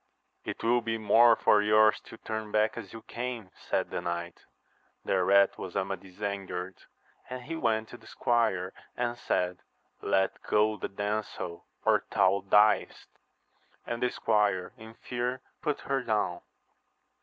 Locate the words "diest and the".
12.49-14.09